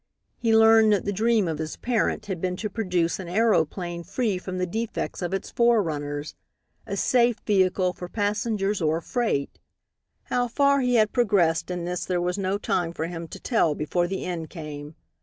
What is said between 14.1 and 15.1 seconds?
end came.